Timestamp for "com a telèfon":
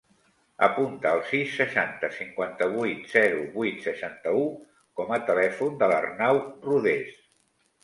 5.03-5.79